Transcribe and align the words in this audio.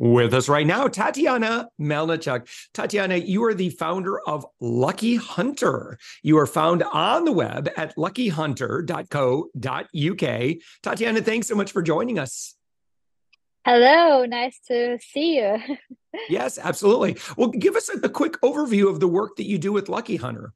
With 0.00 0.32
us 0.32 0.48
right 0.48 0.66
now, 0.66 0.86
Tatiana 0.86 1.70
Melnichuk. 1.80 2.46
Tatiana, 2.72 3.16
you 3.16 3.42
are 3.42 3.52
the 3.52 3.70
founder 3.70 4.20
of 4.20 4.46
Lucky 4.60 5.16
Hunter. 5.16 5.98
You 6.22 6.38
are 6.38 6.46
found 6.46 6.84
on 6.84 7.24
the 7.24 7.32
web 7.32 7.68
at 7.76 7.96
luckyhunter.co.uk. 7.96 10.56
Tatiana, 10.84 11.20
thanks 11.20 11.48
so 11.48 11.56
much 11.56 11.72
for 11.72 11.82
joining 11.82 12.20
us. 12.20 12.54
Hello, 13.64 14.24
nice 14.24 14.60
to 14.68 15.00
see 15.00 15.38
you. 15.38 15.58
yes, 16.28 16.60
absolutely. 16.62 17.16
Well, 17.36 17.48
give 17.48 17.74
us 17.74 17.88
a, 17.88 17.98
a 18.06 18.08
quick 18.08 18.40
overview 18.40 18.88
of 18.88 19.00
the 19.00 19.08
work 19.08 19.34
that 19.36 19.46
you 19.46 19.58
do 19.58 19.72
with 19.72 19.88
Lucky 19.88 20.14
Hunter. 20.14 20.52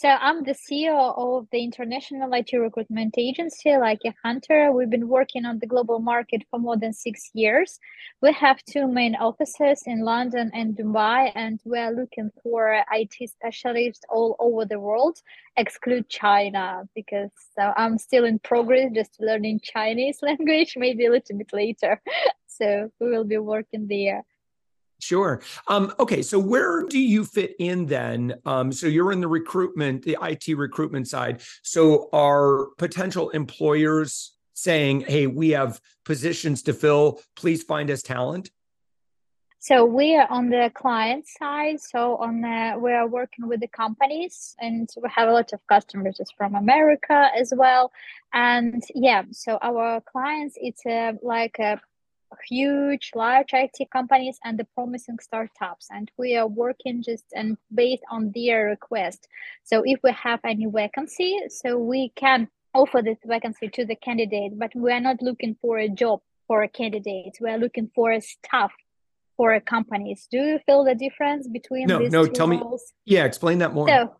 So 0.00 0.08
I'm 0.08 0.44
the 0.44 0.54
CEO 0.54 1.14
of 1.14 1.46
the 1.52 1.62
international 1.62 2.32
IT 2.32 2.56
recruitment 2.56 3.16
agency, 3.18 3.76
Lucky 3.76 4.14
Hunter. 4.24 4.72
We've 4.72 4.88
been 4.88 5.08
working 5.08 5.44
on 5.44 5.58
the 5.58 5.66
global 5.66 5.98
market 5.98 6.42
for 6.50 6.58
more 6.58 6.78
than 6.78 6.94
six 6.94 7.28
years. 7.34 7.78
We 8.22 8.32
have 8.32 8.64
two 8.64 8.88
main 8.88 9.14
offices 9.14 9.82
in 9.84 10.00
London 10.00 10.50
and 10.54 10.74
Dubai, 10.74 11.32
and 11.34 11.60
we 11.66 11.78
are 11.78 11.92
looking 11.92 12.30
for 12.42 12.82
IT 12.90 13.28
specialists 13.28 14.02
all 14.08 14.36
over 14.38 14.64
the 14.64 14.80
world, 14.80 15.18
exclude 15.58 16.08
China, 16.08 16.88
because 16.94 17.32
I'm 17.58 17.98
still 17.98 18.24
in 18.24 18.38
progress, 18.38 18.92
just 18.94 19.20
learning 19.20 19.60
Chinese 19.62 20.20
language, 20.22 20.76
maybe 20.78 21.04
a 21.04 21.10
little 21.10 21.36
bit 21.36 21.52
later. 21.52 22.00
So 22.46 22.90
we 23.00 23.08
will 23.10 23.24
be 23.24 23.38
working 23.38 23.86
there. 23.86 24.22
Sure. 25.00 25.42
Um, 25.66 25.92
okay. 25.98 26.22
So 26.22 26.38
where 26.38 26.84
do 26.84 26.98
you 26.98 27.24
fit 27.24 27.54
in 27.58 27.86
then? 27.86 28.34
Um, 28.44 28.72
so 28.72 28.86
you're 28.86 29.12
in 29.12 29.20
the 29.20 29.28
recruitment, 29.28 30.02
the 30.02 30.16
IT 30.22 30.56
recruitment 30.56 31.08
side. 31.08 31.42
So 31.62 32.08
are 32.12 32.66
potential 32.78 33.30
employers 33.30 34.36
saying, 34.54 35.02
hey, 35.02 35.26
we 35.26 35.50
have 35.50 35.80
positions 36.04 36.62
to 36.62 36.72
fill, 36.72 37.20
please 37.34 37.62
find 37.62 37.90
us 37.90 38.02
talent? 38.02 38.50
So 39.62 39.84
we 39.84 40.16
are 40.16 40.26
on 40.30 40.48
the 40.48 40.70
client 40.74 41.26
side. 41.28 41.80
So 41.80 42.16
on 42.16 42.40
the, 42.40 42.78
we 42.80 42.92
are 42.92 43.06
working 43.06 43.46
with 43.46 43.60
the 43.60 43.68
companies, 43.68 44.56
and 44.58 44.88
we 44.96 45.08
have 45.14 45.28
a 45.28 45.32
lot 45.32 45.52
of 45.52 45.60
customers 45.66 46.18
from 46.36 46.54
America 46.54 47.28
as 47.38 47.52
well. 47.54 47.92
And 48.32 48.82
yeah, 48.94 49.24
so 49.32 49.58
our 49.60 50.00
clients, 50.00 50.56
it's 50.58 50.86
a, 50.86 51.12
like 51.22 51.58
a 51.58 51.78
huge 52.48 53.10
large 53.14 53.50
IT 53.52 53.90
companies 53.92 54.38
and 54.44 54.58
the 54.58 54.66
promising 54.74 55.18
startups. 55.20 55.88
And 55.90 56.10
we 56.18 56.36
are 56.36 56.46
working 56.46 57.02
just 57.02 57.24
and 57.34 57.56
based 57.74 58.02
on 58.10 58.32
their 58.34 58.66
request. 58.66 59.28
So 59.64 59.82
if 59.84 60.00
we 60.02 60.12
have 60.12 60.40
any 60.44 60.66
vacancy 60.66 61.38
so 61.48 61.78
we 61.78 62.12
can 62.16 62.48
offer 62.74 63.02
this 63.02 63.18
vacancy 63.24 63.68
to 63.68 63.84
the 63.84 63.96
candidate 63.96 64.56
but 64.56 64.70
we 64.76 64.92
are 64.92 65.00
not 65.00 65.20
looking 65.20 65.56
for 65.60 65.78
a 65.78 65.88
job 65.88 66.20
for 66.46 66.62
a 66.62 66.68
candidate. 66.68 67.36
We 67.40 67.50
are 67.50 67.58
looking 67.58 67.90
for 67.94 68.12
a 68.12 68.20
staff 68.20 68.72
for 69.36 69.54
a 69.54 69.60
companies 69.60 70.28
do 70.30 70.36
you 70.36 70.58
feel 70.66 70.84
the 70.84 70.94
difference 70.94 71.48
between 71.48 71.86
no 71.86 71.98
no 71.98 72.26
tell 72.26 72.46
roles? 72.46 72.92
me 73.06 73.14
yeah 73.14 73.24
explain 73.24 73.58
that 73.58 73.72
more. 73.72 73.88
So 73.88 74.14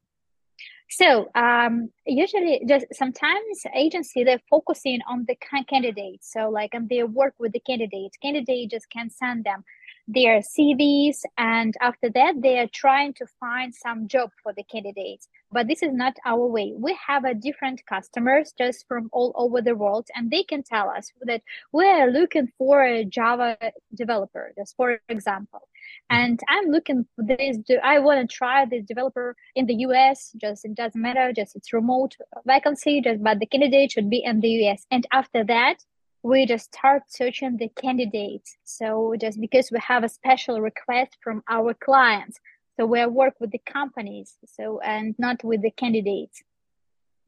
so 0.91 1.31
um, 1.37 1.91
usually, 2.05 2.63
just 2.67 2.87
sometimes 2.93 3.63
agency 3.77 4.25
they're 4.25 4.41
focusing 4.51 4.99
on 5.09 5.25
the 5.29 5.37
candidates. 5.69 6.33
So 6.33 6.51
like, 6.51 6.75
and 6.75 6.89
they 6.89 7.05
work 7.05 7.35
with 7.39 7.53
the 7.53 7.61
candidates. 7.61 8.17
Candidate 8.21 8.73
just 8.73 8.91
can 8.91 9.09
send 9.09 9.45
them 9.45 9.65
their 10.09 10.41
CVs, 10.41 11.19
and 11.39 11.77
after 11.81 12.11
that, 12.11 12.43
they 12.43 12.59
are 12.59 12.67
trying 12.73 13.15
to 13.15 13.27
find 13.39 13.73
some 13.73 14.09
job 14.09 14.31
for 14.43 14.53
the 14.53 14.65
candidates. 14.65 15.29
But 15.53 15.69
this 15.69 15.85
is 15.85 15.93
not 15.93 16.17
our 16.27 16.45
way. 16.45 16.73
We 16.77 16.99
have 17.07 17.25
a 17.25 17.35
different 17.35 17.87
customers 17.87 18.53
just 18.59 18.89
from 18.89 19.09
all 19.13 19.33
over 19.37 19.63
the 19.63 19.77
world, 19.77 20.09
and 20.17 20.29
they 20.29 20.43
can 20.43 20.65
tell 20.65 20.91
us 20.91 21.13
that 21.23 21.43
we 21.73 21.87
are 21.89 22.11
looking 22.11 22.49
for 22.59 22.83
a 22.83 23.05
Java 23.05 23.57
developer, 23.95 24.53
just 24.57 24.75
for 24.75 24.99
example. 25.09 25.69
Mm-hmm. 26.11 26.23
And 26.23 26.41
I'm 26.49 26.67
looking 26.67 27.07
for 27.17 27.25
this. 27.25 27.59
I 27.83 27.99
want 27.99 28.29
to 28.29 28.37
try 28.37 28.65
this 28.65 28.85
developer 28.85 29.37
in 29.55 29.67
the 29.67 29.75
US. 29.87 30.33
Just 30.41 30.65
it 30.65 30.75
doesn't 30.75 31.01
matter. 31.01 31.33
Just 31.33 31.57
it's 31.57 31.73
remote 31.73 32.17
vacancy. 32.47 33.01
Just 33.01 33.23
but 33.23 33.39
the 33.39 33.47
candidate 33.47 33.93
should 33.93 34.11
be 34.11 34.23
in 34.25 34.41
the 34.41 34.49
US. 34.49 34.87
And 34.91 35.07
after 35.13 35.45
that, 35.45 35.77
we 36.23 36.47
just 36.47 36.75
start 36.75 37.03
searching 37.09 37.57
the 37.57 37.69
candidates. 37.81 38.57
So 38.65 39.15
just 39.21 39.41
because 39.41 39.71
we 39.71 39.79
have 39.81 40.05
a 40.05 40.09
special 40.09 40.61
request 40.61 41.17
from 41.23 41.43
our 41.49 41.75
clients, 41.75 42.39
so 42.79 42.87
we 42.87 43.05
work 43.07 43.35
with 43.41 43.51
the 43.51 43.61
companies. 43.67 44.37
So 44.47 44.81
and 44.81 45.15
not 45.19 45.43
with 45.45 45.63
the 45.63 45.71
candidates. 45.71 46.43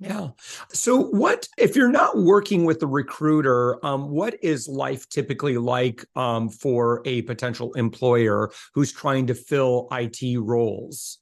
Yeah. 0.03 0.31
So, 0.73 0.97
what 0.99 1.49
if 1.57 1.77
you're 1.77 1.91
not 1.91 2.19
working 2.19 2.65
with 2.65 2.81
the 2.81 2.89
recruiter? 2.89 3.85
Um, 3.87 4.11
what 4.11 4.35
is 4.43 4.67
life 4.67 5.09
typically 5.09 5.59
like 5.59 6.05
um, 6.17 6.49
for 6.49 7.03
a 7.05 7.23
potential 7.23 7.73
employer 7.75 8.51
who's 8.75 8.93
trying 8.93 9.29
to 9.29 9.35
fill 9.35 9.87
IT 9.93 10.39
roles? 10.39 11.19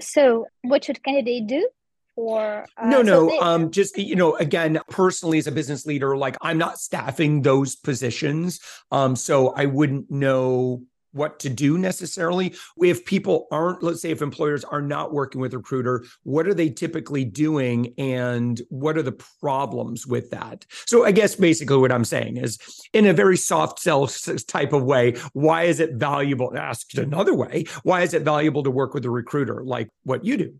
So, 0.00 0.46
what 0.62 0.84
should 0.84 1.02
candidate 1.02 1.46
do? 1.46 1.68
For, 2.14 2.64
uh, 2.78 2.88
no 2.88 3.02
no 3.02 3.26
so 3.26 3.26
they- 3.26 3.38
um 3.40 3.70
just 3.72 3.98
you 3.98 4.14
know 4.14 4.36
again 4.36 4.78
personally 4.88 5.38
as 5.38 5.48
a 5.48 5.50
business 5.50 5.84
leader 5.84 6.16
like 6.16 6.36
i'm 6.42 6.58
not 6.58 6.78
staffing 6.78 7.42
those 7.42 7.74
positions 7.74 8.60
um 8.92 9.16
so 9.16 9.48
i 9.48 9.66
wouldn't 9.66 10.12
know 10.12 10.84
what 11.14 11.38
to 11.40 11.48
do 11.48 11.78
necessarily. 11.78 12.54
If 12.82 13.04
people 13.04 13.46
aren't, 13.50 13.82
let's 13.82 14.02
say, 14.02 14.10
if 14.10 14.22
employers 14.22 14.64
are 14.64 14.82
not 14.82 15.12
working 15.12 15.40
with 15.40 15.54
recruiter, 15.54 16.04
what 16.22 16.46
are 16.46 16.54
they 16.54 16.70
typically 16.70 17.24
doing 17.24 17.94
and 17.98 18.60
what 18.68 18.98
are 18.98 19.02
the 19.02 19.12
problems 19.40 20.06
with 20.06 20.30
that? 20.30 20.66
So, 20.86 21.04
I 21.04 21.12
guess 21.12 21.34
basically 21.34 21.78
what 21.78 21.92
I'm 21.92 22.04
saying 22.04 22.36
is 22.36 22.58
in 22.92 23.06
a 23.06 23.12
very 23.12 23.36
soft 23.36 23.78
sell 23.78 24.06
type 24.46 24.72
of 24.72 24.82
way, 24.82 25.16
why 25.32 25.64
is 25.64 25.80
it 25.80 25.94
valuable? 25.94 26.56
Asked 26.56 26.98
another 26.98 27.34
way, 27.34 27.64
why 27.82 28.02
is 28.02 28.14
it 28.14 28.22
valuable 28.22 28.62
to 28.62 28.70
work 28.70 28.94
with 28.94 29.04
a 29.04 29.10
recruiter 29.10 29.62
like 29.64 29.90
what 30.04 30.24
you 30.24 30.36
do? 30.36 30.54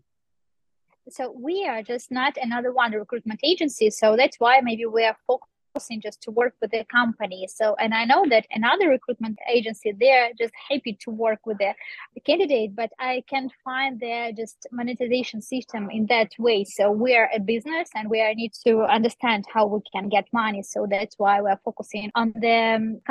So 1.09 1.31
we 1.31 1.67
are 1.67 1.83
just 1.83 2.11
not 2.11 2.35
another 2.41 2.71
one 2.71 2.91
recruitment 2.91 3.39
agency. 3.43 3.91
So 3.91 4.15
that's 4.15 4.39
why 4.39 4.59
maybe 4.61 4.85
we 4.85 5.05
are 5.05 5.15
focused 5.27 5.51
just 6.01 6.21
to 6.21 6.31
work 6.31 6.53
with 6.61 6.71
the 6.71 6.85
company. 6.85 7.47
So, 7.47 7.75
and 7.75 7.93
I 7.93 8.05
know 8.05 8.25
that 8.29 8.45
another 8.51 8.89
recruitment 8.89 9.37
agency, 9.51 9.93
they're 9.99 10.31
just 10.37 10.53
happy 10.69 10.97
to 11.01 11.11
work 11.11 11.39
with 11.45 11.57
the, 11.57 11.73
the 12.13 12.21
candidate, 12.21 12.75
but 12.75 12.91
I 12.99 13.23
can't 13.29 13.51
find 13.63 13.99
their 13.99 14.31
just 14.31 14.67
monetization 14.71 15.41
system 15.41 15.89
in 15.89 16.05
that 16.07 16.31
way. 16.39 16.63
So 16.63 16.91
we 16.91 17.15
are 17.15 17.29
a 17.33 17.39
business 17.39 17.89
and 17.95 18.09
we 18.09 18.21
need 18.35 18.53
to 18.65 18.83
understand 18.83 19.45
how 19.53 19.65
we 19.67 19.79
can 19.93 20.09
get 20.09 20.25
money. 20.31 20.63
So 20.63 20.87
that's 20.89 21.15
why 21.17 21.41
we're 21.41 21.59
focusing 21.63 22.11
on 22.15 22.33
the 22.35 22.75
um, 22.75 23.01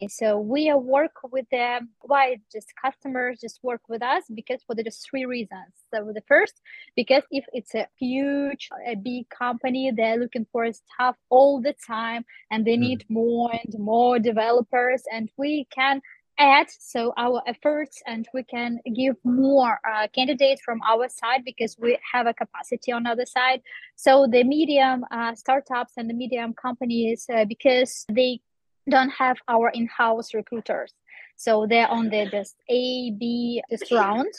company 0.00 0.10
so 0.10 0.38
we 0.38 0.72
work 0.74 1.12
with 1.30 1.48
them. 1.50 1.90
Why 2.02 2.38
just 2.52 2.68
customers 2.82 3.40
just 3.40 3.60
work 3.62 3.82
with 3.88 4.02
us? 4.02 4.24
Because 4.34 4.62
for 4.66 4.74
the 4.74 4.82
just 4.82 5.08
three 5.08 5.24
reasons. 5.24 5.72
So 5.92 6.12
the 6.14 6.22
first, 6.28 6.60
because 6.94 7.22
if 7.30 7.44
it's 7.52 7.74
a 7.74 7.86
huge, 7.98 8.68
a 8.86 8.94
big 8.94 9.28
company, 9.28 9.92
they're 9.94 10.18
looking 10.18 10.46
for 10.52 10.70
stuff 10.72 11.16
all 11.30 11.60
the 11.60 11.74
time, 11.86 12.24
and 12.50 12.64
they 12.64 12.76
need 12.76 13.00
mm. 13.00 13.10
more 13.10 13.50
and 13.52 13.74
more 13.78 14.18
developers, 14.18 15.02
and 15.12 15.30
we 15.36 15.66
can 15.70 16.00
add 16.38 16.66
so 16.68 17.14
our 17.16 17.42
efforts 17.46 18.02
and 18.06 18.28
we 18.34 18.42
can 18.42 18.78
give 18.94 19.16
more 19.24 19.80
uh, 19.90 20.06
candidates 20.14 20.60
from 20.62 20.78
our 20.82 21.08
side 21.08 21.42
because 21.46 21.76
we 21.78 21.98
have 22.12 22.26
a 22.26 22.34
capacity 22.34 22.92
on 22.92 23.04
the 23.04 23.08
other 23.08 23.24
side 23.24 23.62
so 23.94 24.26
the 24.30 24.44
medium 24.44 25.02
uh, 25.10 25.34
startups 25.34 25.94
and 25.96 26.10
the 26.10 26.14
medium 26.14 26.52
companies 26.52 27.24
uh, 27.34 27.46
because 27.46 28.04
they 28.12 28.38
don't 28.88 29.10
have 29.10 29.38
our 29.48 29.70
in-house 29.70 30.34
recruiters. 30.34 30.92
So 31.36 31.66
they're 31.68 31.88
on 31.88 32.08
the 32.08 32.26
just 32.30 32.56
a 32.68 33.10
b 33.10 33.62
just 33.70 33.90
round. 33.92 34.32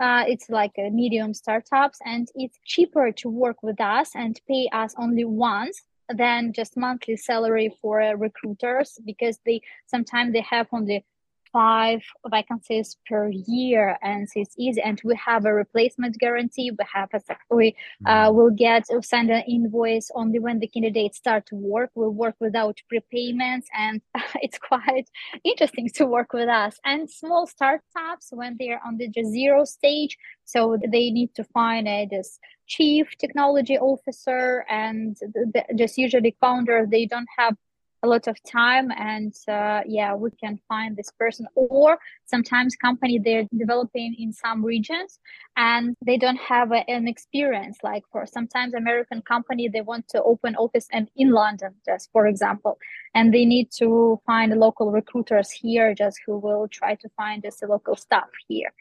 Uh, 0.00 0.24
it's 0.26 0.48
like 0.48 0.72
a 0.78 0.88
medium 0.88 1.34
startups 1.34 1.98
and 2.06 2.26
it's 2.34 2.58
cheaper 2.64 3.12
to 3.12 3.28
work 3.28 3.62
with 3.62 3.78
us 3.80 4.10
and 4.14 4.40
pay 4.48 4.66
us 4.72 4.94
only 4.96 5.24
once 5.24 5.82
than 6.08 6.52
just 6.52 6.76
monthly 6.76 7.16
salary 7.16 7.70
for 7.80 8.00
uh, 8.00 8.12
recruiters 8.14 8.98
because 9.04 9.38
they 9.44 9.60
sometimes 9.86 10.32
they 10.32 10.40
have 10.40 10.66
only 10.72 11.04
five 11.52 12.00
vacancies 12.30 12.96
per 13.08 13.30
year 13.30 13.98
and 14.02 14.28
so 14.28 14.40
it's 14.40 14.54
easy. 14.58 14.80
And 14.80 15.00
we 15.04 15.16
have 15.16 15.44
a 15.44 15.52
replacement 15.52 16.18
guarantee. 16.18 16.70
We 16.70 16.84
have 16.92 17.10
a 17.14 17.20
we 17.50 17.76
uh, 18.06 18.10
mm-hmm. 18.10 18.36
will 18.36 18.50
get 18.50 18.86
send 19.02 19.30
an 19.30 19.42
invoice 19.48 20.10
only 20.14 20.38
when 20.38 20.58
the 20.58 20.68
candidates 20.68 21.18
start 21.18 21.46
to 21.46 21.56
work. 21.56 21.90
We'll 21.94 22.10
work 22.10 22.36
without 22.40 22.80
prepayments 22.92 23.66
and 23.76 24.00
it's 24.42 24.58
quite 24.58 25.08
interesting 25.44 25.88
to 25.94 26.06
work 26.06 26.32
with 26.32 26.48
us. 26.48 26.78
And 26.84 27.10
small 27.10 27.46
startups 27.46 28.28
when 28.30 28.56
they're 28.58 28.80
on 28.84 28.96
the 28.96 29.10
zero 29.24 29.64
stage 29.64 30.16
so 30.44 30.76
they 30.82 31.10
need 31.10 31.34
to 31.36 31.44
find 31.44 31.86
a 31.86 32.08
this 32.10 32.38
chief 32.66 33.10
technology 33.18 33.78
officer 33.78 34.64
and 34.68 35.16
the, 35.20 35.50
the, 35.54 35.74
just 35.76 35.96
usually 35.98 36.36
founder 36.40 36.86
they 36.90 37.06
don't 37.06 37.28
have 37.38 37.56
a 38.02 38.08
lot 38.08 38.26
of 38.26 38.36
time 38.42 38.90
and 38.92 39.34
uh, 39.48 39.80
yeah 39.86 40.14
we 40.14 40.30
can 40.42 40.58
find 40.68 40.96
this 40.96 41.10
person 41.18 41.46
or 41.54 41.98
sometimes 42.24 42.74
company 42.76 43.18
they're 43.18 43.46
developing 43.56 44.14
in 44.18 44.32
some 44.32 44.64
regions 44.64 45.18
and 45.56 45.94
they 46.04 46.16
don't 46.16 46.40
have 46.40 46.72
a, 46.72 46.88
an 46.88 47.06
experience. 47.06 47.78
Like 47.82 48.04
for 48.10 48.26
sometimes 48.26 48.74
american 48.74 49.22
company 49.22 49.68
they 49.68 49.82
want 49.82 50.08
to 50.08 50.22
open 50.22 50.56
office 50.56 50.86
and 50.92 51.10
in 51.16 51.30
london 51.30 51.74
just 51.86 52.10
for 52.12 52.26
example 52.26 52.78
and 53.14 53.34
they 53.34 53.44
need 53.44 53.70
to 53.72 54.20
find 54.24 54.52
local 54.58 54.90
recruiters 54.90 55.50
here 55.50 55.94
just 55.94 56.20
who 56.24 56.38
will 56.38 56.68
try 56.68 56.94
to 56.94 57.08
find 57.16 57.42
just 57.42 57.60
this 57.60 57.68
local 57.68 57.96
staff 57.96 58.28
here. 58.48 58.72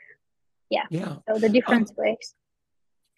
Yeah. 0.69 0.85
Yeah. 0.89 1.15
So 1.27 1.39
the 1.39 1.49
different 1.49 1.89
um, 1.89 1.95
ways 1.97 2.35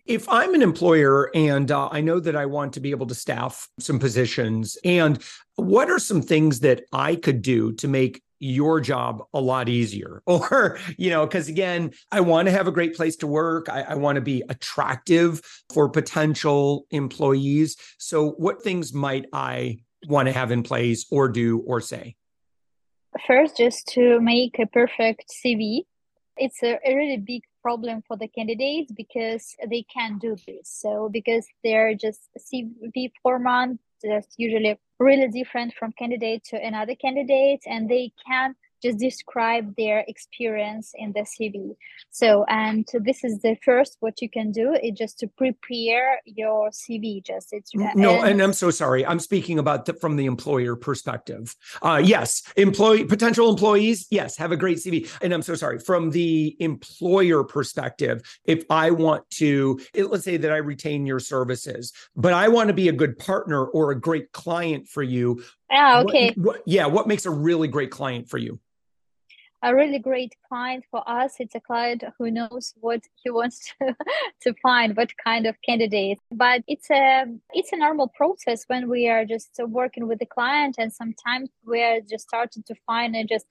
if 0.05 0.27
I'm 0.29 0.53
an 0.53 0.61
employer 0.61 1.29
and 1.35 1.71
uh, 1.71 1.89
I 1.91 2.01
know 2.01 2.19
that 2.19 2.35
I 2.35 2.45
want 2.45 2.73
to 2.73 2.79
be 2.79 2.91
able 2.91 3.07
to 3.07 3.15
staff 3.15 3.67
some 3.79 3.99
positions, 3.99 4.77
and 4.83 5.21
what 5.55 5.89
are 5.89 5.99
some 5.99 6.21
things 6.21 6.61
that 6.61 6.83
I 6.91 7.15
could 7.15 7.41
do 7.41 7.73
to 7.73 7.87
make 7.87 8.21
your 8.39 8.81
job 8.81 9.23
a 9.33 9.39
lot 9.39 9.69
easier? 9.69 10.23
Or, 10.31 10.79
you 10.97 11.09
know, 11.09 11.25
because 11.25 11.47
again, 11.47 11.91
I 12.11 12.21
want 12.21 12.47
to 12.47 12.51
have 12.51 12.67
a 12.67 12.71
great 12.71 12.95
place 12.95 13.15
to 13.17 13.27
work. 13.27 13.69
I, 13.69 13.81
I 13.81 13.95
want 13.95 14.15
to 14.15 14.21
be 14.21 14.43
attractive 14.49 15.41
for 15.73 15.89
potential 15.89 16.87
employees. 16.89 17.77
So, 17.97 18.31
what 18.31 18.63
things 18.63 18.93
might 18.93 19.25
I 19.33 19.79
want 20.07 20.27
to 20.27 20.33
have 20.33 20.51
in 20.51 20.63
place 20.63 21.05
or 21.11 21.29
do 21.29 21.59
or 21.59 21.81
say? 21.81 22.15
First, 23.27 23.57
just 23.57 23.87
to 23.89 24.19
make 24.21 24.57
a 24.57 24.65
perfect 24.65 25.25
CV. 25.45 25.81
It's 26.43 26.61
a, 26.63 26.79
a 26.85 26.95
really 26.95 27.17
big 27.17 27.43
problem 27.61 28.01
for 28.07 28.17
the 28.17 28.27
candidates 28.27 28.91
because 28.91 29.55
they 29.69 29.83
can't 29.93 30.19
do 30.19 30.35
this. 30.47 30.65
So 30.83 31.09
because 31.09 31.45
they're 31.63 31.93
just 31.93 32.21
CV 32.37 33.11
format 33.21 33.77
that's 34.03 34.33
usually 34.37 34.79
really 34.99 35.27
different 35.27 35.73
from 35.75 35.91
candidate 35.91 36.43
to 36.45 36.57
another 36.57 36.95
candidate 36.95 37.61
and 37.67 37.89
they 37.89 38.11
can 38.25 38.55
just 38.81 38.97
describe 38.97 39.75
their 39.77 40.03
experience 40.07 40.93
in 40.95 41.13
the 41.13 41.21
CV. 41.21 41.75
So, 42.09 42.45
and 42.47 42.87
this 43.03 43.23
is 43.23 43.39
the 43.41 43.55
first 43.63 43.97
what 43.99 44.21
you 44.21 44.29
can 44.29 44.51
do 44.51 44.73
is 44.73 44.91
just 44.97 45.19
to 45.19 45.27
prepare 45.27 46.19
your 46.25 46.69
CV. 46.71 47.23
Just 47.23 47.53
it's 47.53 47.71
no, 47.75 48.21
and, 48.21 48.31
and 48.31 48.41
I'm 48.41 48.53
so 48.53 48.71
sorry. 48.71 49.05
I'm 49.05 49.19
speaking 49.19 49.59
about 49.59 49.85
the, 49.85 49.93
from 49.93 50.15
the 50.15 50.25
employer 50.25 50.75
perspective. 50.75 51.55
Uh, 51.81 52.01
yes, 52.03 52.43
employee 52.55 53.05
potential 53.05 53.49
employees, 53.49 54.07
yes, 54.09 54.37
have 54.37 54.51
a 54.51 54.57
great 54.57 54.77
CV. 54.77 55.09
And 55.21 55.33
I'm 55.33 55.41
so 55.41 55.55
sorry 55.55 55.79
from 55.79 56.11
the 56.11 56.55
employer 56.59 57.43
perspective. 57.43 58.21
If 58.45 58.65
I 58.69 58.91
want 58.91 59.29
to, 59.31 59.79
it, 59.93 60.09
let's 60.09 60.23
say 60.23 60.37
that 60.37 60.51
I 60.51 60.57
retain 60.57 61.05
your 61.05 61.19
services, 61.19 61.93
but 62.15 62.33
I 62.33 62.47
want 62.47 62.67
to 62.67 62.73
be 62.73 62.89
a 62.89 62.93
good 62.93 63.17
partner 63.17 63.65
or 63.65 63.91
a 63.91 63.99
great 63.99 64.31
client 64.31 64.87
for 64.87 65.03
you. 65.03 65.43
Ah, 65.71 66.01
okay. 66.01 66.33
What, 66.35 66.37
what, 66.37 66.63
yeah, 66.65 66.87
what 66.87 67.07
makes 67.07 67.25
a 67.25 67.31
really 67.31 67.67
great 67.67 67.91
client 67.91 68.29
for 68.29 68.37
you? 68.37 68.59
A 69.63 69.75
really 69.75 69.99
great 69.99 70.35
client 70.47 70.85
for 70.89 71.07
us. 71.07 71.35
It's 71.39 71.55
a 71.55 71.59
client 71.59 72.03
who 72.17 72.31
knows 72.31 72.73
what 72.79 73.01
he 73.15 73.29
wants 73.29 73.73
to, 73.81 73.95
to 74.41 74.53
find 74.61 74.95
what 74.97 75.11
kind 75.23 75.45
of 75.45 75.55
candidate. 75.61 76.19
But 76.31 76.63
it's 76.67 76.89
a 76.89 77.25
it's 77.53 77.71
a 77.71 77.77
normal 77.77 78.07
process 78.07 78.65
when 78.67 78.89
we 78.89 79.07
are 79.07 79.25
just 79.25 79.59
working 79.67 80.07
with 80.07 80.19
the 80.19 80.25
client 80.25 80.75
and 80.77 80.91
sometimes 80.91 81.49
we're 81.65 82.01
just 82.01 82.27
starting 82.27 82.63
to 82.63 82.75
find 82.87 83.15
a 83.15 83.23
just 83.23 83.45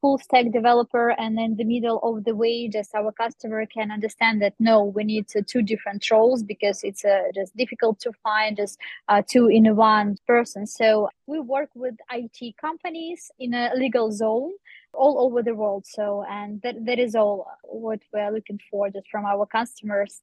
full 0.00 0.18
stack 0.18 0.50
developer 0.52 1.10
and 1.10 1.38
in 1.38 1.54
the 1.54 1.62
middle 1.62 2.00
of 2.02 2.24
the 2.24 2.34
way 2.34 2.66
just 2.66 2.92
our 2.92 3.12
customer 3.12 3.64
can 3.66 3.92
understand 3.92 4.42
that 4.42 4.52
no 4.58 4.82
we 4.82 5.04
need 5.04 5.24
two 5.46 5.62
different 5.62 6.10
roles 6.10 6.42
because 6.42 6.82
it's 6.82 7.04
uh, 7.04 7.22
just 7.32 7.56
difficult 7.56 8.00
to 8.00 8.10
find 8.24 8.56
just 8.56 8.78
uh, 9.08 9.22
two 9.26 9.46
in 9.46 9.76
one 9.76 10.16
person. 10.26 10.66
So 10.66 11.08
we 11.26 11.38
work 11.38 11.70
with 11.74 11.94
it 12.10 12.54
companies 12.60 13.30
in 13.38 13.54
a 13.54 13.70
legal 13.76 14.10
zone 14.10 14.50
all 14.92 15.18
over 15.20 15.42
the 15.42 15.54
world. 15.54 15.86
So, 15.86 16.24
and 16.28 16.60
that, 16.62 16.84
that 16.86 16.98
is 16.98 17.14
all 17.14 17.46
what 17.62 18.00
we're 18.12 18.30
looking 18.30 18.60
for 18.70 18.90
just 18.90 19.08
from 19.10 19.24
our 19.24 19.46
customers. 19.46 20.20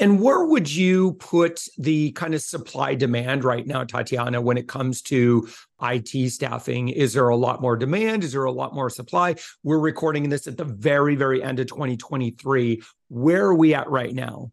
And 0.00 0.20
where 0.20 0.44
would 0.44 0.72
you 0.72 1.14
put 1.14 1.66
the 1.76 2.12
kind 2.12 2.32
of 2.34 2.40
supply 2.40 2.94
demand 2.94 3.42
right 3.42 3.66
now, 3.66 3.82
Tatiana, 3.82 4.40
when 4.40 4.56
it 4.56 4.68
comes 4.68 5.02
to 5.02 5.48
IT 5.82 6.30
staffing? 6.30 6.88
Is 6.88 7.14
there 7.14 7.28
a 7.28 7.36
lot 7.36 7.60
more 7.60 7.76
demand? 7.76 8.22
Is 8.22 8.32
there 8.32 8.44
a 8.44 8.52
lot 8.52 8.74
more 8.74 8.90
supply? 8.90 9.34
We're 9.64 9.80
recording 9.80 10.28
this 10.28 10.46
at 10.46 10.56
the 10.56 10.64
very, 10.64 11.16
very 11.16 11.42
end 11.42 11.58
of 11.58 11.66
2023. 11.66 12.80
Where 13.08 13.46
are 13.46 13.54
we 13.54 13.74
at 13.74 13.90
right 13.90 14.14
now? 14.14 14.52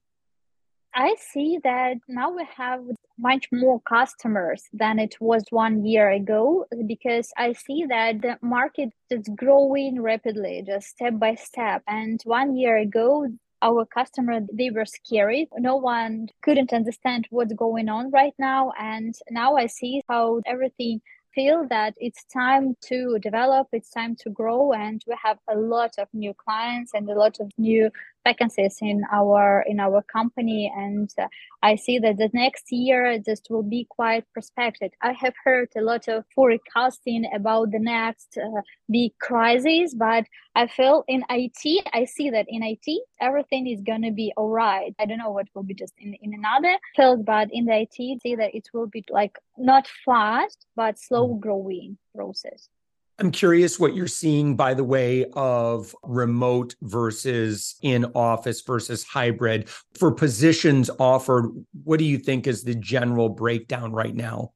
I 0.96 1.16
see 1.32 1.60
that 1.64 1.98
now 2.08 2.32
we 2.32 2.48
have 2.56 2.82
much 3.18 3.48
more 3.52 3.80
customers 3.82 4.64
than 4.74 5.00
it 5.00 5.16
was 5.20 5.44
one 5.50 5.86
year 5.86 6.10
ago 6.10 6.66
because 6.86 7.32
I 7.38 7.54
see 7.54 7.86
that 7.88 8.22
the 8.22 8.38
market 8.42 8.90
is 9.10 9.28
growing 9.36 10.02
rapidly, 10.02 10.64
just 10.66 10.90
step 10.90 11.18
by 11.20 11.36
step. 11.36 11.84
And 11.88 12.22
one 12.26 12.56
year 12.56 12.78
ago, 12.78 13.28
our 13.62 13.86
customer 13.86 14.42
they 14.54 14.70
were 14.70 14.86
scary. 14.86 15.48
No 15.58 15.78
one 15.78 16.28
couldn't 16.44 16.74
understand 16.74 17.28
what's 17.30 17.54
going 17.54 17.90
on 17.90 18.12
right 18.12 18.34
now. 18.38 18.72
And 18.78 19.16
now 19.30 19.56
i 19.56 19.68
see 19.68 20.02
how 20.10 20.42
everything 20.46 21.02
feel 21.34 21.68
that 21.70 21.94
it's 21.98 22.24
time 22.26 22.76
to 22.82 23.20
develop, 23.20 23.68
it's 23.74 23.90
time 23.90 24.16
to 24.16 24.30
grow, 24.30 24.72
and 24.72 25.04
we 25.06 25.16
have 25.22 25.38
a 25.50 25.56
lot 25.56 25.92
of 26.00 26.08
new 26.14 26.34
clients 26.34 26.94
and 26.96 27.10
a 27.10 27.14
lot 27.14 27.38
of 27.42 27.52
new 27.58 27.92
vacancies 28.26 28.78
in 28.82 29.04
our 29.12 29.64
in 29.68 29.80
our 29.80 30.02
company. 30.02 30.72
And 30.76 31.10
uh, 31.18 31.28
I 31.62 31.76
see 31.76 32.00
that 32.00 32.18
the 32.18 32.30
next 32.34 32.72
year 32.72 33.20
just 33.20 33.48
will 33.50 33.64
be 33.64 33.88
quite 33.90 34.26
prospected. 34.34 34.92
I 35.02 35.14
have 35.14 35.34
heard 35.44 35.70
a 35.78 35.82
lot 35.82 36.08
of 36.08 36.26
forecasting 36.36 37.30
about 37.34 37.72
the 37.72 37.80
next 37.80 38.38
uh, 38.38 38.62
big 38.90 39.12
crisis, 39.20 39.94
but 39.94 40.26
I 40.56 40.68
feel 40.68 41.04
in 41.08 41.24
IT, 41.30 41.88
I 41.94 42.06
see 42.06 42.30
that 42.32 42.46
in 42.50 42.64
IT 42.64 42.88
everything 43.22 43.68
is 43.68 43.82
gonna 43.82 44.12
be 44.12 44.34
all 44.36 44.50
right. 44.50 44.94
I 45.00 45.06
don't 45.06 45.20
know 45.20 45.32
what 45.32 45.48
will 45.54 45.64
be 45.64 45.74
just 45.74 45.94
in 46.00 46.14
in 46.22 46.34
another 46.34 46.78
field, 46.96 47.26
but 47.26 47.50
in 47.52 47.66
the 47.66 47.82
IT, 47.82 48.22
see 48.22 48.36
that 48.36 48.56
it 48.56 48.68
will 48.74 48.88
be 48.88 49.04
like 49.10 49.38
not 49.58 49.88
fast 50.06 50.66
but 50.76 51.00
slow 51.00 51.30
mm. 51.30 51.40
growing 51.40 51.98
process. 52.16 52.70
I'm 53.18 53.32
curious 53.32 53.80
what 53.80 53.96
you're 53.96 54.08
seeing 54.08 54.56
by 54.58 54.74
the 54.74 54.84
way 54.84 55.26
of 55.34 55.96
remote 56.04 56.76
versus 56.82 57.76
in 57.82 58.06
office 58.14 58.62
versus 58.62 59.04
hybrid 59.04 59.70
for 59.98 60.12
positions 60.12 60.90
offered. 61.00 61.50
What 61.84 62.00
do 62.00 62.06
you 62.06 62.18
think 62.18 62.46
is 62.46 62.64
the 62.64 62.76
general 62.76 63.30
breakdown 63.30 63.94
right 63.94 64.14
now? 64.14 64.52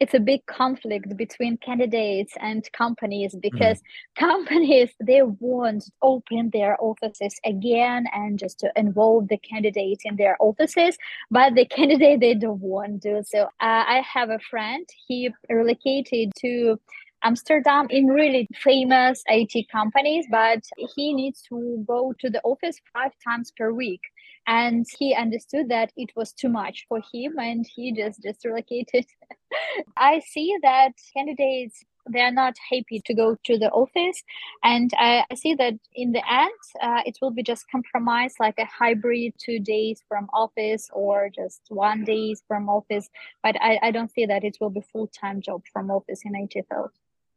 it's 0.00 0.14
a 0.14 0.20
big 0.20 0.44
conflict 0.46 1.16
between 1.16 1.56
candidates 1.58 2.32
and 2.40 2.68
companies 2.72 3.34
because 3.40 3.78
mm-hmm. 3.78 4.26
companies 4.28 4.90
they 5.00 5.22
want 5.22 5.82
to 5.82 5.90
open 6.02 6.50
their 6.52 6.76
offices 6.80 7.38
again 7.44 8.06
and 8.12 8.38
just 8.38 8.58
to 8.58 8.72
involve 8.76 9.28
the 9.28 9.38
candidates 9.38 10.04
in 10.04 10.16
their 10.16 10.36
offices 10.40 10.96
but 11.30 11.54
the 11.54 11.64
candidate 11.76 12.20
they 12.20 12.34
don't 12.34 12.60
want 12.60 13.02
to 13.02 13.22
so 13.24 13.42
uh, 13.60 13.84
i 13.86 14.02
have 14.04 14.30
a 14.30 14.38
friend 14.50 14.86
he 15.06 15.30
relocated 15.48 16.32
to 16.36 16.78
Amsterdam 17.24 17.86
in 17.90 18.06
really 18.06 18.46
famous 18.54 19.22
IT 19.26 19.68
companies, 19.70 20.26
but 20.30 20.62
he 20.94 21.14
needs 21.14 21.42
to 21.48 21.82
go 21.88 22.12
to 22.20 22.28
the 22.30 22.40
office 22.42 22.78
five 22.92 23.12
times 23.26 23.52
per 23.56 23.72
week. 23.72 24.02
And 24.46 24.86
he 24.98 25.14
understood 25.14 25.70
that 25.70 25.90
it 25.96 26.10
was 26.14 26.32
too 26.32 26.50
much 26.50 26.84
for 26.88 27.00
him 27.12 27.38
and 27.38 27.66
he 27.74 27.92
just 27.92 28.22
just 28.22 28.44
relocated 28.44 29.06
i 29.96 30.20
see 30.20 30.54
that 30.62 30.92
candidates 31.14 31.84
they 32.10 32.20
are 32.20 32.30
not 32.30 32.54
happy 32.70 33.00
to 33.02 33.14
go 33.14 33.34
to 33.44 33.56
the 33.58 33.70
office. 33.70 34.22
And 34.62 34.90
i, 34.98 35.24
I 35.30 35.34
see 35.34 35.54
that 35.54 35.74
in 35.94 36.12
the 36.12 36.22
end 36.30 36.52
uh, 36.82 37.00
it 37.06 37.16
will 37.22 37.30
be 37.30 37.42
just 37.42 37.70
compromise 37.70 38.34
like 38.38 38.58
a 38.58 38.66
hybrid 38.66 39.32
two 39.38 39.58
days 39.58 40.02
from 40.06 40.28
office 40.34 40.90
or 40.92 41.30
just 41.34 41.62
one 41.68 42.04
days 42.04 42.42
from 42.46 42.68
office. 42.68 43.08
But 43.42 43.56
i, 43.62 43.78
I 43.82 43.90
don't 43.90 44.12
see 44.12 44.26
that 44.26 44.44
it 44.44 44.58
will 44.60 44.70
be 44.70 44.82
full-time 44.92 45.40
job 45.40 45.62
from 45.72 45.90
office 45.90 46.20
in 46.24 46.34
it 46.36 46.52
field 46.68 46.90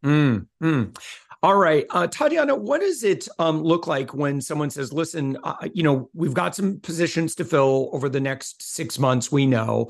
Mm, 0.03 0.47
mm. 0.61 0.97
All 1.43 1.55
right, 1.55 1.85
uh, 1.91 2.07
Tatiana, 2.07 2.55
what 2.55 2.81
does 2.81 3.03
it 3.03 3.27
um, 3.37 3.61
look 3.61 3.85
like 3.85 4.13
when 4.13 4.41
someone 4.41 4.69
says, 4.69 4.91
"Listen, 4.91 5.37
uh, 5.43 5.55
you 5.73 5.83
know, 5.83 6.09
we've 6.13 6.33
got 6.33 6.55
some 6.55 6.79
positions 6.79 7.35
to 7.35 7.45
fill 7.45 7.89
over 7.93 8.09
the 8.09 8.19
next 8.19 8.61
six 8.61 8.97
months. 8.97 9.31
We 9.31 9.45
know." 9.45 9.89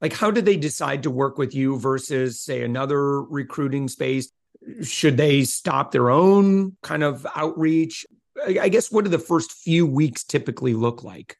Like, 0.00 0.12
how 0.12 0.30
do 0.30 0.40
they 0.42 0.56
decide 0.56 1.02
to 1.04 1.10
work 1.10 1.38
with 1.38 1.54
you 1.54 1.78
versus, 1.78 2.40
say, 2.40 2.62
another 2.62 3.22
recruiting 3.22 3.88
space? 3.88 4.30
Should 4.82 5.16
they 5.16 5.44
stop 5.44 5.90
their 5.90 6.10
own 6.10 6.76
kind 6.82 7.02
of 7.02 7.26
outreach? 7.34 8.06
I 8.46 8.68
guess 8.68 8.92
what 8.92 9.04
do 9.04 9.10
the 9.10 9.18
first 9.18 9.52
few 9.52 9.86
weeks 9.86 10.22
typically 10.22 10.74
look 10.74 11.02
like? 11.02 11.38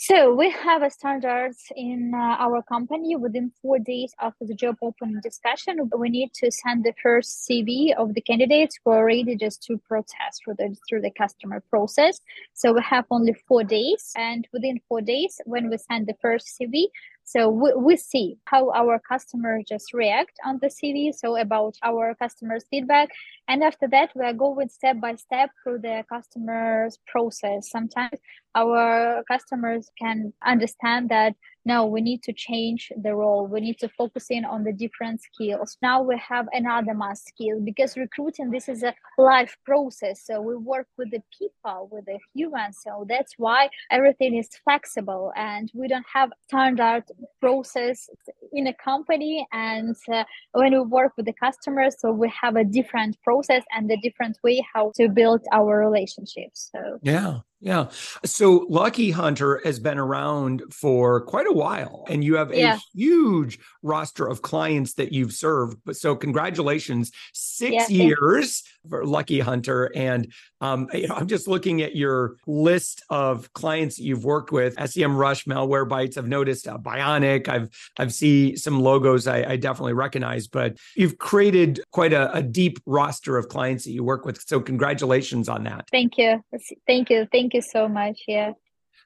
So 0.00 0.32
we 0.32 0.48
have 0.50 0.84
a 0.84 0.90
standards 0.90 1.58
in 1.74 2.12
uh, 2.14 2.36
our 2.38 2.62
company. 2.62 3.16
Within 3.16 3.50
four 3.60 3.80
days 3.80 4.14
after 4.20 4.44
the 4.46 4.54
job 4.54 4.76
opening 4.80 5.20
discussion, 5.24 5.90
we 5.98 6.08
need 6.08 6.32
to 6.34 6.52
send 6.52 6.84
the 6.84 6.94
first 7.02 7.44
CV 7.44 7.92
of 7.96 8.14
the 8.14 8.20
candidates 8.20 8.78
who 8.84 8.92
are 8.92 9.04
ready 9.04 9.34
just 9.34 9.60
to 9.64 9.76
protest 9.76 10.42
through 10.44 10.54
the 10.54 10.76
through 10.88 11.00
the 11.00 11.10
customer 11.10 11.60
process. 11.68 12.20
So 12.54 12.74
we 12.74 12.80
have 12.82 13.06
only 13.10 13.34
four 13.48 13.64
days, 13.64 14.12
and 14.16 14.46
within 14.52 14.78
four 14.88 15.00
days, 15.00 15.40
when 15.46 15.68
we 15.68 15.78
send 15.78 16.06
the 16.06 16.14
first 16.22 16.46
CV, 16.56 16.84
so 17.28 17.50
we, 17.50 17.74
we 17.74 17.96
see 17.98 18.38
how 18.46 18.70
our 18.70 18.98
customers 18.98 19.64
just 19.68 19.92
react 19.92 20.32
on 20.46 20.60
the 20.62 20.68
CV. 20.68 21.14
So 21.14 21.36
about 21.36 21.76
our 21.82 22.14
customers' 22.14 22.64
feedback. 22.70 23.10
And 23.48 23.62
after 23.62 23.86
that, 23.88 24.12
we 24.14 24.24
are 24.24 24.32
going 24.32 24.70
step 24.70 24.98
by 24.98 25.14
step 25.16 25.50
through 25.62 25.80
the 25.80 26.04
customer's 26.08 26.98
process. 27.06 27.68
Sometimes 27.68 28.18
our 28.54 29.22
customers 29.30 29.90
can 29.98 30.32
understand 30.44 31.08
that 31.10 31.34
no 31.64 31.86
we 31.86 32.00
need 32.00 32.22
to 32.22 32.32
change 32.32 32.90
the 33.02 33.14
role. 33.14 33.46
We 33.46 33.60
need 33.60 33.78
to 33.80 33.88
focus 33.88 34.26
in 34.30 34.44
on 34.44 34.64
the 34.64 34.72
different 34.72 35.20
skills. 35.22 35.76
Now 35.82 36.02
we 36.02 36.20
have 36.28 36.46
another 36.52 36.94
must 36.94 37.26
skill. 37.28 37.60
Because 37.60 37.96
recruiting 37.96 38.50
this 38.50 38.68
is 38.68 38.82
a 38.82 38.94
life 39.18 39.56
process. 39.64 40.24
So 40.24 40.40
we 40.40 40.56
work 40.56 40.86
with 40.96 41.10
the 41.10 41.22
people 41.38 41.88
with 41.90 42.06
the 42.06 42.18
humans. 42.34 42.78
So 42.82 43.06
that's 43.08 43.34
why 43.36 43.68
everything 43.90 44.36
is 44.36 44.48
flexible 44.64 45.32
and 45.36 45.70
we 45.74 45.88
don't 45.88 46.06
have 46.12 46.30
standard 46.46 47.04
process 47.40 48.08
in 48.52 48.66
a 48.66 48.74
company 48.74 49.46
and 49.52 49.96
uh, 50.12 50.24
when 50.52 50.72
we 50.72 50.80
work 50.80 51.12
with 51.16 51.26
the 51.26 51.32
customers 51.32 51.94
so 51.98 52.12
we 52.12 52.28
have 52.28 52.56
a 52.56 52.64
different 52.64 53.16
process 53.22 53.62
and 53.74 53.90
a 53.90 53.96
different 53.98 54.38
way 54.42 54.64
how 54.72 54.92
to 54.94 55.08
build 55.08 55.42
our 55.52 55.78
relationships 55.78 56.70
so 56.72 56.98
yeah 57.02 57.40
yeah. 57.60 57.88
So 58.24 58.66
Lucky 58.68 59.10
Hunter 59.10 59.60
has 59.64 59.80
been 59.80 59.98
around 59.98 60.62
for 60.72 61.22
quite 61.22 61.46
a 61.48 61.52
while 61.52 62.04
and 62.08 62.22
you 62.22 62.36
have 62.36 62.52
a 62.52 62.58
yeah. 62.58 62.78
huge 62.94 63.58
roster 63.82 64.28
of 64.28 64.42
clients 64.42 64.94
that 64.94 65.12
you've 65.12 65.32
served. 65.32 65.78
But 65.84 65.96
so 65.96 66.14
congratulations, 66.14 67.10
six 67.32 67.90
yeah, 67.90 68.04
years 68.04 68.62
for 68.88 69.04
Lucky 69.04 69.40
Hunter. 69.40 69.90
And 69.96 70.32
um, 70.60 70.88
you 70.92 71.08
know, 71.08 71.14
I'm 71.16 71.26
just 71.26 71.48
looking 71.48 71.82
at 71.82 71.96
your 71.96 72.36
list 72.46 73.02
of 73.10 73.52
clients 73.54 73.96
that 73.96 74.04
you've 74.04 74.24
worked 74.24 74.52
with, 74.52 74.76
Semrush, 74.76 75.46
Malwarebytes. 75.46 76.16
I've 76.16 76.28
noticed 76.28 76.68
uh, 76.68 76.78
Bionic. 76.78 77.48
I've 77.48 77.70
I've 77.98 78.12
see 78.38 78.56
some 78.56 78.80
logos 78.80 79.26
I, 79.26 79.42
I, 79.52 79.56
definitely 79.56 79.94
recognize, 79.94 80.46
but 80.46 80.76
you've 80.96 81.18
created 81.18 81.80
quite 81.90 82.12
a, 82.12 82.32
a 82.34 82.42
deep 82.42 82.78
roster 82.86 83.36
of 83.36 83.48
clients 83.48 83.84
that 83.84 83.92
you 83.92 84.04
work 84.04 84.24
with. 84.24 84.40
So 84.46 84.60
congratulations 84.60 85.48
on 85.48 85.64
that. 85.64 85.88
Thank 85.90 86.18
you. 86.18 86.42
Thank 86.86 87.10
you. 87.10 87.26
Thank 87.32 87.54
you 87.54 87.62
so 87.62 87.88
much. 87.88 88.20
Yeah. 88.26 88.52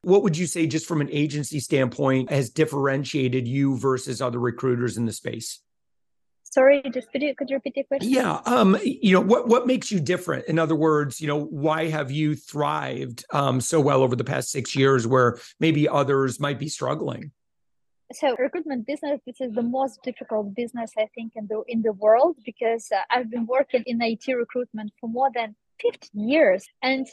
What 0.02 0.22
would 0.24 0.36
you 0.36 0.46
say, 0.46 0.66
just 0.66 0.86
from 0.86 1.00
an 1.00 1.08
agency 1.12 1.60
standpoint, 1.60 2.30
has 2.30 2.50
differentiated 2.50 3.46
you 3.46 3.78
versus 3.78 4.20
other 4.20 4.40
recruiters 4.40 4.96
in 4.96 5.06
the 5.06 5.12
space? 5.12 5.60
Sorry, 6.42 6.82
just 6.92 7.10
could 7.12 7.22
you 7.22 7.34
could 7.34 7.48
you 7.48 7.56
repeat 7.56 7.76
the 7.76 7.84
question? 7.84 8.10
Yeah, 8.10 8.40
um, 8.44 8.76
you 8.84 9.14
know 9.14 9.22
what 9.22 9.48
what 9.48 9.66
makes 9.66 9.90
you 9.90 10.00
different? 10.00 10.46
In 10.48 10.58
other 10.58 10.74
words, 10.74 11.18
you 11.18 11.26
know 11.26 11.44
why 11.44 11.88
have 11.88 12.10
you 12.10 12.34
thrived 12.34 13.24
um, 13.32 13.58
so 13.58 13.80
well 13.80 14.02
over 14.02 14.16
the 14.16 14.24
past 14.24 14.50
six 14.50 14.76
years, 14.76 15.06
where 15.06 15.38
maybe 15.60 15.88
others 15.88 16.38
might 16.38 16.58
be 16.58 16.68
struggling? 16.68 17.30
So 18.12 18.36
recruitment 18.38 18.86
business, 18.86 19.20
this 19.26 19.40
is 19.40 19.52
the 19.52 19.62
most 19.62 20.02
difficult 20.02 20.54
business 20.54 20.92
I 20.98 21.08
think 21.14 21.32
in 21.34 21.46
the 21.46 21.62
in 21.68 21.82
the 21.82 21.92
world 21.92 22.36
because 22.44 22.90
uh, 22.92 23.00
I've 23.10 23.30
been 23.30 23.46
working 23.46 23.82
in 23.86 24.02
IT 24.02 24.26
recruitment 24.28 24.92
for 25.00 25.08
more 25.08 25.30
than 25.34 25.54
50 25.80 26.08
years, 26.14 26.68
and 26.82 27.06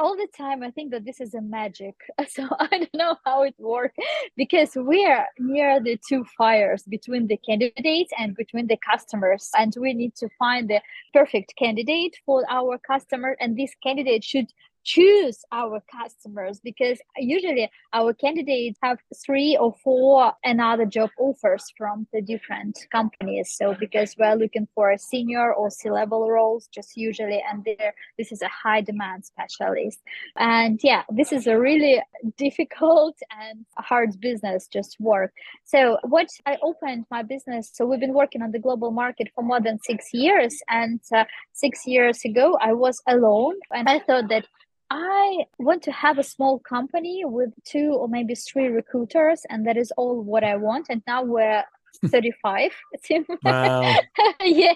all 0.00 0.16
the 0.16 0.28
time 0.34 0.62
i 0.62 0.70
think 0.70 0.90
that 0.90 1.04
this 1.04 1.20
is 1.20 1.34
a 1.34 1.42
magic. 1.42 1.94
So 2.36 2.48
i 2.58 2.66
don't 2.70 2.94
know 2.94 3.16
how 3.26 3.42
it 3.42 3.54
works 3.58 3.96
because 4.36 4.70
we 4.74 5.04
are 5.04 5.26
near 5.38 5.72
the 5.88 5.98
two 6.08 6.24
fires 6.38 6.82
between 6.96 7.26
the 7.26 7.36
candidates 7.36 8.12
and 8.18 8.34
between 8.34 8.66
the 8.66 8.78
customers. 8.90 9.50
And 9.60 9.72
we 9.84 9.92
need 9.92 10.14
to 10.22 10.28
find 10.38 10.68
the 10.68 10.80
perfect 11.12 11.54
candidate 11.62 12.14
for 12.24 12.38
our 12.58 12.78
customer. 12.78 13.36
And 13.40 13.56
this 13.56 13.72
candidate 13.84 14.24
should 14.24 14.48
choose 14.84 15.44
our 15.52 15.82
customers 15.90 16.60
because 16.62 16.98
usually 17.16 17.70
our 17.92 18.12
candidates 18.14 18.78
have 18.82 18.98
three 19.24 19.56
or 19.56 19.74
four 19.84 20.32
another 20.44 20.86
job 20.86 21.10
offers 21.18 21.64
from 21.76 22.06
the 22.12 22.22
different 22.22 22.78
companies. 22.90 23.52
So 23.56 23.74
because 23.78 24.14
we're 24.18 24.34
looking 24.34 24.68
for 24.74 24.90
a 24.90 24.98
senior 24.98 25.52
or 25.52 25.70
c-level 25.70 26.28
roles 26.28 26.68
just 26.74 26.96
usually 26.96 27.42
and 27.50 27.64
there 27.64 27.94
this 28.18 28.32
is 28.32 28.42
a 28.42 28.48
high 28.48 28.80
demand 28.80 29.24
specialist. 29.24 30.00
And 30.36 30.80
yeah 30.82 31.02
this 31.10 31.32
is 31.32 31.46
a 31.46 31.58
really 31.58 32.02
difficult 32.36 33.16
and 33.38 33.64
hard 33.76 34.20
business 34.20 34.66
just 34.66 34.96
work. 35.00 35.32
So 35.64 35.98
what 36.04 36.28
i 36.46 36.56
opened 36.62 37.04
my 37.10 37.22
business 37.22 37.70
so 37.72 37.86
we've 37.86 38.00
been 38.00 38.14
working 38.14 38.42
on 38.42 38.52
the 38.52 38.58
global 38.58 38.90
market 38.90 39.28
for 39.34 39.42
more 39.42 39.60
than 39.60 39.78
six 39.82 40.08
years. 40.12 40.56
And 40.68 41.00
uh, 41.14 41.24
six 41.52 41.86
years 41.86 42.24
ago 42.24 42.56
i 42.60 42.72
was 42.72 43.02
alone. 43.06 43.56
And 43.72 43.88
i 43.88 43.98
thought 43.98 44.28
that 44.28 44.46
I 44.90 45.46
want 45.58 45.82
to 45.84 45.92
have 45.92 46.18
a 46.18 46.24
small 46.24 46.58
company 46.58 47.22
with 47.24 47.50
two 47.64 47.92
or 47.92 48.08
maybe 48.08 48.34
three 48.34 48.66
recruiters, 48.66 49.46
and 49.48 49.66
that 49.66 49.76
is 49.76 49.92
all 49.96 50.20
what 50.20 50.42
I 50.42 50.56
want. 50.56 50.88
And 50.90 51.02
now 51.06 51.22
we're 51.22 51.64
35 52.06 52.70
wow. 53.44 53.98
yeah 54.42 54.74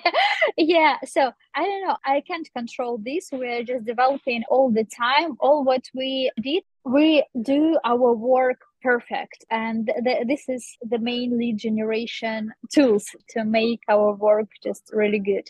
yeah. 0.57 0.97
So 1.05 1.33
i 1.55 1.63
don't 1.63 1.87
know. 1.87 1.97
I 2.05 2.21
can't 2.21 2.49
control 2.53 2.99
this. 2.99 3.29
We're 3.33 3.63
just 3.63 3.85
developing 3.85 4.43
all 4.51 4.71
the 4.71 4.85
time 4.85 5.37
all 5.41 5.65
what 5.65 5.85
we 5.95 6.31
did. 6.41 6.65
We 6.85 7.25
do 7.41 7.79
our 7.85 8.13
work 8.13 8.61
perfect 8.83 9.45
and 9.51 9.91
th- 10.05 10.27
this 10.27 10.49
is 10.49 10.77
the 10.83 10.99
main 10.99 11.39
lead 11.39 11.57
generation 11.57 12.53
tools 12.73 13.07
to 13.31 13.45
make 13.45 13.81
our 13.89 14.13
work 14.13 14.49
just 14.63 14.91
really 14.93 15.21
good 15.21 15.49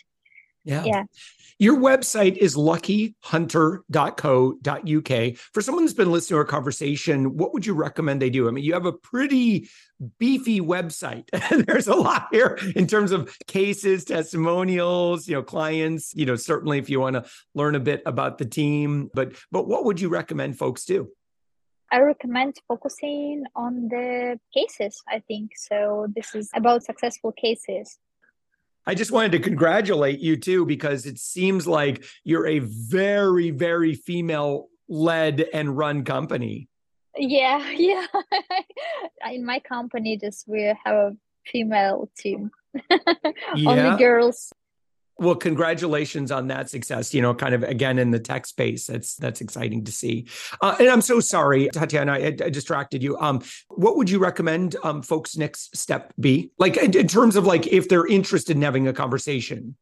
yeah. 0.65 0.83
Yeah. 0.83 1.03
Your 1.57 1.77
website 1.77 2.35
is 2.35 2.57
luckyhunter.co.uk. 2.57 5.37
For 5.53 5.61
someone 5.61 5.85
who's 5.85 5.93
been 5.93 6.11
listening 6.11 6.35
to 6.35 6.39
our 6.39 6.45
conversation, 6.45 7.37
what 7.37 7.53
would 7.53 7.65
you 7.65 7.73
recommend 7.73 8.21
they 8.21 8.29
do? 8.29 8.49
I 8.49 8.51
mean, 8.51 8.65
you 8.65 8.73
have 8.73 8.85
a 8.85 8.91
pretty 8.91 9.69
beefy 10.19 10.59
website. 10.59 11.29
There's 11.65 11.87
a 11.87 11.95
lot 11.95 12.27
here 12.31 12.59
in 12.75 12.87
terms 12.87 13.13
of 13.13 13.33
cases, 13.47 14.03
testimonials, 14.03 15.29
you 15.29 15.35
know, 15.35 15.43
clients, 15.43 16.13
you 16.13 16.25
know, 16.25 16.35
certainly 16.35 16.77
if 16.77 16.89
you 16.89 16.99
want 16.99 17.15
to 17.15 17.23
learn 17.53 17.75
a 17.75 17.79
bit 17.79 18.03
about 18.05 18.37
the 18.37 18.45
team, 18.45 19.09
but 19.13 19.31
but 19.49 19.65
what 19.65 19.85
would 19.85 20.01
you 20.01 20.09
recommend 20.09 20.57
folks 20.57 20.83
do? 20.83 21.09
I 21.89 21.99
recommend 21.99 22.57
focusing 22.67 23.45
on 23.55 23.87
the 23.87 24.41
cases, 24.53 25.01
I 25.07 25.19
think. 25.19 25.51
So 25.55 26.07
this 26.13 26.35
is 26.35 26.49
about 26.53 26.83
successful 26.83 27.31
cases. 27.31 27.97
I 28.87 28.95
just 28.95 29.11
wanted 29.11 29.31
to 29.33 29.39
congratulate 29.39 30.19
you 30.19 30.37
too, 30.37 30.65
because 30.65 31.05
it 31.05 31.17
seems 31.17 31.67
like 31.67 32.03
you're 32.23 32.47
a 32.47 32.59
very, 32.59 33.51
very 33.51 33.95
female 33.95 34.67
led 34.87 35.45
and 35.53 35.75
run 35.75 36.03
company. 36.03 36.69
Yeah, 37.17 37.69
yeah. 37.75 38.05
In 39.31 39.45
my 39.45 39.59
company, 39.59 40.17
just 40.17 40.47
we 40.47 40.63
have 40.63 40.95
a 40.95 41.17
female 41.45 42.09
team, 42.17 42.51
yeah. 43.55 43.69
only 43.69 43.97
girls 43.97 44.51
well 45.17 45.35
congratulations 45.35 46.31
on 46.31 46.47
that 46.47 46.69
success 46.69 47.13
you 47.13 47.21
know 47.21 47.33
kind 47.33 47.53
of 47.53 47.63
again 47.63 47.99
in 47.99 48.11
the 48.11 48.19
tech 48.19 48.45
space. 48.45 48.87
That's 48.87 49.15
that's 49.15 49.41
exciting 49.41 49.83
to 49.85 49.91
see. 49.91 50.27
Uh, 50.61 50.75
and 50.79 50.89
i'm 50.89 51.01
so 51.01 51.19
sorry 51.19 51.69
tatiana 51.71 52.13
I, 52.13 52.17
I, 52.27 52.31
distracted 52.31 53.01
you. 53.03 53.17
Um 53.17 53.41
what 53.69 53.97
would 53.97 54.09
you 54.09 54.19
recommend 54.19 54.75
um 54.83 55.01
folks 55.01 55.37
next 55.37 55.75
step 55.75 56.13
be? 56.19 56.51
Like 56.57 56.77
in, 56.77 56.95
in 56.95 57.07
terms 57.07 57.35
of 57.35 57.45
like 57.45 57.67
if 57.67 57.89
they're 57.89 58.07
interested 58.07 58.55
in 58.55 58.61
having 58.61 58.87
a 58.87 58.93
conversation. 58.93 59.75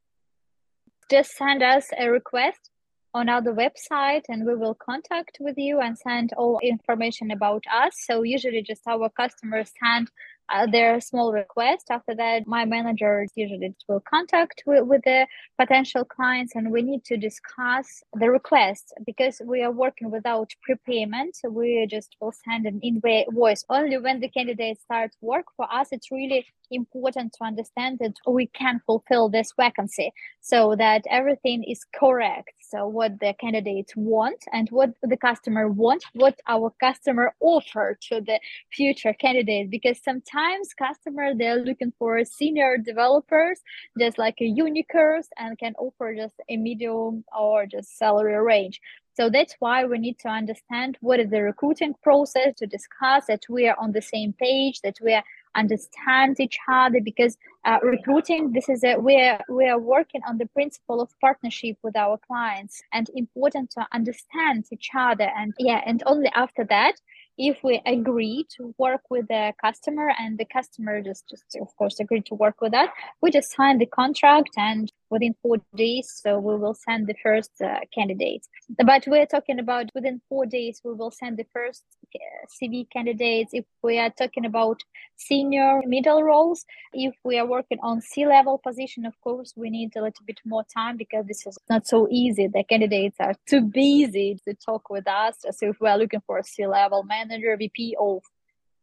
Just 1.09 1.31
send 1.35 1.61
us 1.61 1.87
a 1.97 2.09
request 2.09 2.69
on 3.13 3.29
our 3.29 3.41
website 3.41 4.23
and 4.29 4.45
we 4.45 4.55
will 4.55 4.73
contact 4.73 5.37
with 5.39 5.57
you 5.57 5.79
and 5.79 5.97
send 5.97 6.31
all 6.33 6.59
information 6.63 7.31
about 7.31 7.63
us. 7.71 7.93
So 8.07 8.23
usually 8.23 8.63
just 8.63 8.81
our 8.87 9.09
customers 9.09 9.71
send 9.83 10.09
uh, 10.50 10.67
there 10.67 10.95
are 10.95 11.01
small 11.01 11.31
requests. 11.31 11.85
After 11.89 12.15
that, 12.15 12.45
my 12.47 12.65
manager 12.65 13.25
usually 13.35 13.73
will 13.88 14.01
contact 14.01 14.63
with, 14.65 14.85
with 14.85 15.01
the 15.03 15.27
potential 15.57 16.03
clients 16.03 16.55
and 16.55 16.71
we 16.71 16.81
need 16.81 17.03
to 17.05 17.17
discuss 17.17 18.03
the 18.13 18.29
request 18.29 18.93
because 19.05 19.41
we 19.45 19.62
are 19.63 19.71
working 19.71 20.12
without 20.12 20.51
prepayment. 20.62 21.38
We 21.50 21.88
just 21.89 22.15
will 22.19 22.33
send 22.33 22.65
an 22.65 22.79
invoice 22.81 23.65
only 23.69 23.97
when 23.97 24.19
the 24.19 24.29
candidate 24.29 24.79
starts 24.79 25.17
work. 25.21 25.45
For 25.55 25.71
us, 25.73 25.89
it's 25.91 26.12
really 26.12 26.45
important 26.71 27.33
to 27.33 27.43
understand 27.43 28.00
that 28.00 28.13
we 28.27 28.47
can 28.47 28.81
fulfill 28.85 29.29
this 29.29 29.53
vacancy 29.57 30.12
so 30.41 30.75
that 30.75 31.03
everything 31.09 31.63
is 31.63 31.85
correct. 31.95 32.51
So 32.59 32.88
what 32.88 33.19
the 33.19 33.33
candidates 33.39 33.93
want 33.95 34.43
and 34.51 34.67
what 34.69 34.91
the 35.01 35.17
customer 35.17 35.67
want, 35.67 36.03
what 36.13 36.39
our 36.47 36.73
customer 36.79 37.35
offer 37.39 37.97
to 38.09 38.21
the 38.21 38.39
future 38.71 39.13
candidate. 39.13 39.69
Because 39.69 40.01
sometimes 40.03 40.33
customers 40.77 41.35
they're 41.38 41.63
looking 41.63 41.93
for 41.97 42.23
senior 42.25 42.77
developers, 42.77 43.59
just 43.97 44.17
like 44.17 44.35
a 44.41 44.45
unicorns, 44.45 45.27
and 45.38 45.57
can 45.57 45.73
offer 45.77 46.13
just 46.15 46.35
a 46.50 46.57
medium 46.57 47.23
or 47.38 47.65
just 47.65 47.97
salary 47.97 48.35
range. 48.43 48.79
So 49.15 49.29
that's 49.29 49.55
why 49.59 49.85
we 49.85 50.00
need 50.00 50.17
to 50.19 50.27
understand 50.27 50.97
what 51.01 51.19
is 51.19 51.29
the 51.29 51.43
recruiting 51.43 51.93
process 52.01 52.55
to 52.57 52.65
discuss 52.65 53.25
that 53.27 53.43
we 53.47 53.67
are 53.67 53.77
on 53.79 53.91
the 53.91 54.01
same 54.01 54.33
page, 54.33 54.81
that 54.81 54.97
we 55.01 55.13
are 55.13 55.23
understand 55.55 56.39
each 56.39 56.57
other 56.67 57.00
because 57.01 57.38
uh, 57.65 57.77
recruiting 57.83 58.51
this 58.51 58.69
is 58.69 58.83
a 58.83 58.95
we're 58.97 59.39
we 59.50 59.67
are 59.67 59.79
working 59.79 60.21
on 60.27 60.38
the 60.38 60.45
principle 60.47 61.01
of 61.01 61.09
partnership 61.19 61.77
with 61.83 61.95
our 61.95 62.17
clients 62.25 62.81
and 62.91 63.09
important 63.15 63.69
to 63.69 63.85
understand 63.93 64.65
each 64.71 64.89
other 64.97 65.29
and 65.38 65.53
yeah 65.59 65.81
and 65.85 66.01
only 66.05 66.29
after 66.33 66.63
that 66.63 66.95
if 67.37 67.57
we 67.63 67.81
agree 67.85 68.45
to 68.55 68.73
work 68.77 69.01
with 69.09 69.27
the 69.27 69.53
customer 69.59 70.13
and 70.19 70.37
the 70.37 70.45
customer 70.45 71.01
just 71.01 71.27
just 71.29 71.57
of 71.59 71.75
course 71.77 71.99
agreed 71.99 72.25
to 72.25 72.35
work 72.35 72.61
with 72.61 72.71
that 72.71 72.89
we 73.21 73.31
just 73.31 73.51
sign 73.55 73.77
the 73.77 73.85
contract 73.85 74.49
and 74.57 74.91
within 75.13 75.35
four 75.41 75.57
days 75.75 76.11
so 76.21 76.39
we 76.39 76.55
will 76.57 76.73
send 76.73 77.07
the 77.07 77.15
first 77.21 77.51
uh, 77.61 77.79
candidates. 77.93 78.49
But 78.83 79.03
we're 79.07 79.27
talking 79.27 79.59
about 79.59 79.85
within 79.93 80.19
four 80.27 80.45
days 80.45 80.81
we 80.83 80.93
will 80.93 81.11
send 81.11 81.37
the 81.37 81.45
first 81.53 81.83
uh, 82.15 82.19
cv 82.55 82.89
candidates. 82.91 83.51
If 83.53 83.65
we 83.83 83.99
are 83.99 84.09
talking 84.09 84.45
about 84.45 84.81
senior 85.15 85.81
middle 85.85 86.23
roles 86.23 86.65
if 86.93 87.13
we 87.23 87.37
are 87.37 87.45
working 87.45 87.77
on 87.81 88.01
c 88.01 88.25
level 88.25 88.57
position 88.57 89.05
of 89.05 89.13
course 89.21 89.53
we 89.55 89.69
need 89.69 89.95
a 89.95 90.01
little 90.01 90.25
bit 90.25 90.39
more 90.45 90.65
time 90.73 90.97
because 90.97 91.25
this 91.27 91.45
is 91.45 91.57
not 91.69 91.87
so 91.87 92.07
easy. 92.09 92.47
The 92.47 92.63
candidates 92.63 93.17
are 93.19 93.35
too 93.47 93.61
busy 93.61 94.39
to 94.45 94.55
talk 94.55 94.89
with 94.89 95.07
us. 95.07 95.35
So 95.51 95.69
if 95.69 95.77
we 95.79 95.87
are 95.87 95.97
looking 95.97 96.23
for 96.25 96.39
a 96.39 96.43
c 96.43 96.65
level 96.65 97.03
manager 97.25 97.55
vp 97.57 97.95
of 97.99 98.21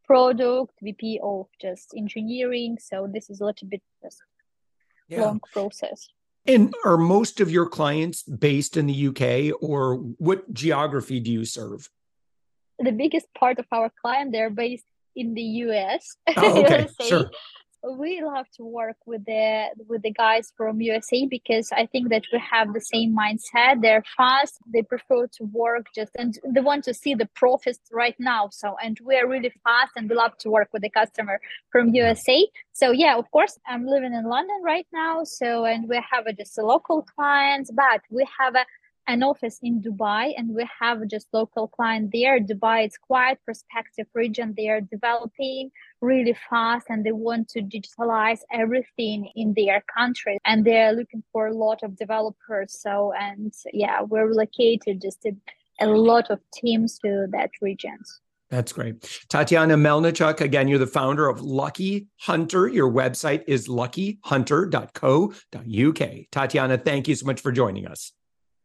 product 0.04 0.72
vp 0.82 1.20
of 1.22 1.46
just 1.60 1.94
engineering 1.96 2.78
so 2.80 3.08
this 3.12 3.30
is 3.30 3.40
a 3.40 3.44
little 3.44 3.68
bit 3.68 3.82
just 4.02 4.22
yeah. 5.08 5.22
long 5.22 5.40
process 5.52 6.08
and 6.46 6.74
are 6.84 6.96
most 6.96 7.40
of 7.40 7.50
your 7.50 7.68
clients 7.68 8.22
based 8.22 8.76
in 8.76 8.86
the 8.86 9.08
UK 9.08 9.54
or 9.60 9.96
what 9.96 10.52
geography 10.54 11.20
do 11.20 11.30
you 11.30 11.44
serve? 11.44 11.88
The 12.78 12.92
biggest 12.92 13.26
part 13.34 13.58
of 13.58 13.66
our 13.70 13.92
client 14.00 14.32
they're 14.32 14.50
based 14.50 14.86
in 15.14 15.34
the 15.34 15.42
US. 15.42 16.16
Oh, 16.36 16.64
okay, 16.64 16.88
sure 17.08 17.30
we 17.82 18.22
love 18.22 18.46
to 18.56 18.64
work 18.64 18.96
with 19.06 19.24
the 19.24 19.68
with 19.88 20.02
the 20.02 20.12
guys 20.12 20.52
from 20.56 20.80
USA 20.80 21.26
because 21.26 21.70
I 21.72 21.86
think 21.86 22.10
that 22.10 22.24
we 22.32 22.38
have 22.38 22.72
the 22.74 22.80
same 22.80 23.16
mindset. 23.16 23.80
They're 23.80 24.04
fast. 24.16 24.58
They 24.72 24.82
prefer 24.82 25.26
to 25.38 25.44
work 25.44 25.86
just 25.94 26.12
and 26.16 26.38
they 26.44 26.60
want 26.60 26.84
to 26.84 26.94
see 26.94 27.14
the 27.14 27.28
profits 27.34 27.80
right 27.92 28.16
now. 28.18 28.48
So 28.52 28.76
and 28.82 28.98
we 29.04 29.16
are 29.16 29.26
really 29.26 29.52
fast 29.64 29.92
and 29.96 30.08
we 30.10 30.16
love 30.16 30.36
to 30.38 30.50
work 30.50 30.68
with 30.72 30.82
the 30.82 30.90
customer 30.90 31.40
from 31.72 31.94
USA. 31.94 32.46
So 32.72 32.90
yeah, 32.90 33.16
of 33.16 33.30
course, 33.30 33.58
I'm 33.66 33.86
living 33.86 34.12
in 34.12 34.24
London 34.24 34.60
right 34.62 34.86
now. 34.92 35.24
So 35.24 35.64
and 35.64 35.88
we 35.88 35.96
have 36.10 36.26
a, 36.26 36.32
just 36.32 36.58
a 36.58 36.62
local 36.62 37.02
clients, 37.02 37.70
but 37.70 38.02
we 38.10 38.26
have 38.38 38.54
a 38.54 38.64
an 39.06 39.22
office 39.22 39.58
in 39.62 39.82
Dubai 39.82 40.32
and 40.36 40.54
we 40.54 40.66
have 40.80 41.06
just 41.08 41.28
local 41.32 41.68
client 41.68 42.10
there. 42.12 42.40
Dubai 42.40 42.86
is 42.86 42.96
quite 42.96 43.44
prospective 43.44 44.06
region. 44.14 44.54
They 44.56 44.68
are 44.68 44.80
developing 44.80 45.70
really 46.00 46.36
fast 46.48 46.86
and 46.88 47.04
they 47.04 47.12
want 47.12 47.48
to 47.50 47.62
digitalize 47.62 48.40
everything 48.52 49.30
in 49.34 49.54
their 49.56 49.82
country 49.96 50.38
and 50.44 50.64
they're 50.64 50.92
looking 50.92 51.22
for 51.32 51.48
a 51.48 51.54
lot 51.54 51.82
of 51.82 51.96
developers. 51.96 52.80
So 52.80 53.12
and 53.18 53.52
yeah, 53.72 54.02
we're 54.02 54.28
relocated 54.28 55.02
just 55.02 55.24
a, 55.24 55.32
a 55.80 55.86
lot 55.86 56.30
of 56.30 56.40
teams 56.54 56.98
to 57.00 57.26
that 57.32 57.50
region. 57.60 57.98
That's 58.50 58.72
great. 58.72 59.24
Tatiana 59.28 59.76
Melnichuk, 59.76 60.40
again, 60.40 60.66
you're 60.66 60.80
the 60.80 60.86
founder 60.86 61.28
of 61.28 61.40
Lucky 61.40 62.08
Hunter. 62.18 62.66
Your 62.66 62.90
website 62.90 63.44
is 63.46 63.68
luckyhunter.co.uk. 63.68 66.30
Tatiana, 66.32 66.78
thank 66.78 67.06
you 67.06 67.14
so 67.14 67.26
much 67.26 67.40
for 67.40 67.52
joining 67.52 67.86
us. 67.86 68.10